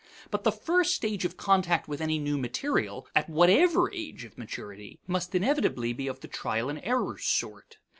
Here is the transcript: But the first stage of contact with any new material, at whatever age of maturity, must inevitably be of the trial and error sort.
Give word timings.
But 0.31 0.43
the 0.43 0.51
first 0.51 0.95
stage 0.95 1.25
of 1.25 1.37
contact 1.37 1.87
with 1.87 2.01
any 2.01 2.17
new 2.17 2.35
material, 2.35 3.05
at 3.13 3.29
whatever 3.29 3.93
age 3.93 4.23
of 4.23 4.35
maturity, 4.35 4.99
must 5.05 5.35
inevitably 5.35 5.93
be 5.93 6.07
of 6.07 6.21
the 6.21 6.27
trial 6.27 6.69
and 6.71 6.81
error 6.83 7.19
sort. 7.19 7.77